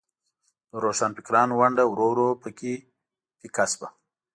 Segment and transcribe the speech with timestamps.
[0.69, 2.73] د روښانفکرانو ونډه ورو ورو په کې
[3.39, 3.89] پیکه شوه.